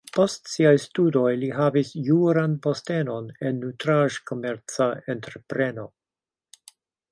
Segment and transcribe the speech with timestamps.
[0.17, 5.89] Post siaj studoj li havis juran postenon en nutraĵkomerca entrepreno.